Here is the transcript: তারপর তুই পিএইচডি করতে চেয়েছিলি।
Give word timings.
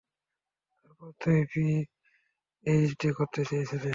তারপর 0.77 1.09
তুই 1.21 1.39
পিএইচডি 1.51 3.09
করতে 3.17 3.41
চেয়েছিলি। 3.45 3.89